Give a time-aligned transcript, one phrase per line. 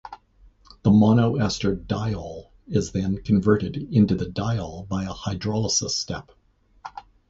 [0.81, 6.31] The mono-ester diol is then converted into the diol by a hydrolysis step.